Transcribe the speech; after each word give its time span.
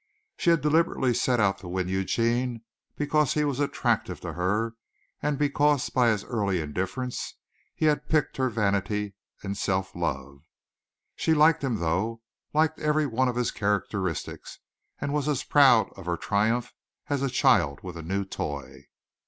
She 0.35 0.49
had 0.49 0.61
deliberately 0.61 1.13
set 1.13 1.39
out 1.39 1.59
to 1.59 1.67
win 1.67 1.87
Eugene 1.87 2.63
because 2.95 3.35
he 3.35 3.43
was 3.45 3.59
attractive 3.59 4.19
to 4.21 4.33
her 4.33 4.73
and 5.21 5.37
because, 5.37 5.91
by 5.91 6.07
his 6.09 6.23
early 6.23 6.59
indifference, 6.59 7.35
he 7.75 7.85
had 7.85 8.09
piqued 8.09 8.37
her 8.37 8.49
vanity 8.49 9.13
and 9.43 9.55
self 9.55 9.93
love. 9.93 10.39
She 11.15 11.35
liked 11.35 11.63
him 11.63 11.75
though, 11.75 12.23
liked 12.51 12.79
every 12.79 13.05
one 13.05 13.27
of 13.27 13.35
his 13.35 13.51
characteristics, 13.51 14.57
and 14.99 15.13
was 15.13 15.27
as 15.27 15.43
proud 15.43 15.91
of 15.95 16.07
her 16.07 16.17
triumph 16.17 16.73
as 17.07 17.21
a 17.21 17.29
child 17.29 17.81
with 17.83 17.95
a 17.95 18.01
new 18.01 18.25
toy. 18.25 18.87